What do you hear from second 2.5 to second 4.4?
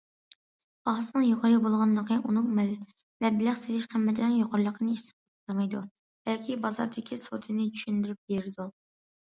مەبلەغ سېلىش قىممىتىنىڭ